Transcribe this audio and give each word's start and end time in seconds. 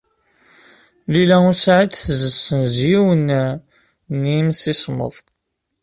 Lila 1.11 1.37
u 1.49 1.51
Saɛid 1.63 1.91
tessenz 1.93 2.73
yiwen 2.89 3.25
n 4.21 4.21
yemsismeḍ. 4.33 5.13